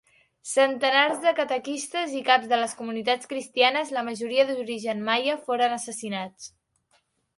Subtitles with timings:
[0.51, 6.51] Centenars de catequistes i caps de les comunitats cristianes, la majoria d'origen maia, foren assassinats.